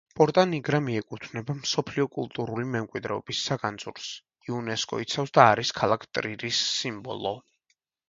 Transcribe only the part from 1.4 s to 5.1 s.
მსოფლიო კულტურული მემკვიდრეობის საგანძურს, იუნესკო